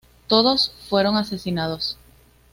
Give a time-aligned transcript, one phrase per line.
[0.25, 1.95] Todos fueron asesinados.